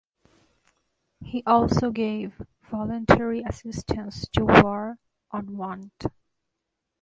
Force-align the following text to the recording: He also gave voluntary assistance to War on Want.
He 1.23 1.43
also 1.45 1.91
gave 1.91 2.41
voluntary 2.71 3.43
assistance 3.47 4.27
to 4.29 4.43
War 4.45 4.97
on 5.29 5.55
Want. 5.57 6.07